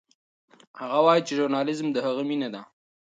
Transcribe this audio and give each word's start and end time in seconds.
هغه 0.81 0.99
وایي 1.05 1.21
چې 1.27 1.33
ژورنالیزم 1.37 1.87
د 1.91 1.97
هغه 2.07 2.23
مینه 2.29 2.49
ده. 2.53 2.61